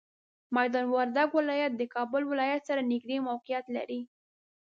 میدان 0.55 0.85
وردګ 0.93 1.29
ولایت 1.39 1.71
د 1.77 1.81
کابل 1.93 2.21
ولایت 2.31 2.61
سره 2.69 2.81
نږدې 2.91 3.17
موقعیت 3.29 3.65
لري. 3.75 4.01